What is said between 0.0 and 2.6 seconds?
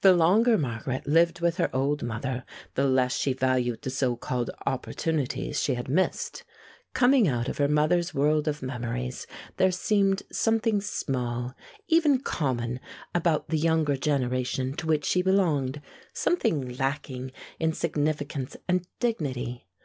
The longer Margaret lived with her old mother,